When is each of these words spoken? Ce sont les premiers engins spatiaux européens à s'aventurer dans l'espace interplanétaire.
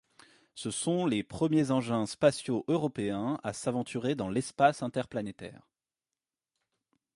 Ce 0.55 0.71
sont 0.71 1.05
les 1.05 1.21
premiers 1.21 1.69
engins 1.69 2.07
spatiaux 2.07 2.65
européens 2.67 3.39
à 3.43 3.53
s'aventurer 3.53 4.15
dans 4.15 4.29
l'espace 4.29 4.81
interplanétaire. 4.81 5.69